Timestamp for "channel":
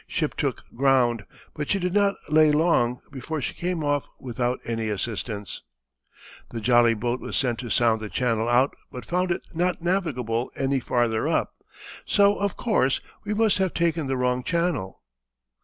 8.09-8.49, 14.41-15.03